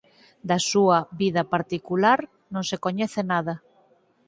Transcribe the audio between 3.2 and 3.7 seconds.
nada.